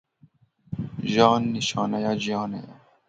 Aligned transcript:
Jan 1.13 1.43
nîşaneya 1.53 2.13
jiyanê 2.21 2.61
ye. 2.67 2.73